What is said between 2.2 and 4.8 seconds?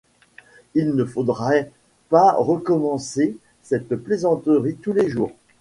recommencer cette plaisanterie